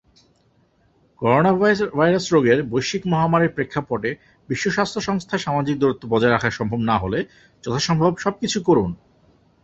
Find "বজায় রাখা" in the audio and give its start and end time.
6.11-6.49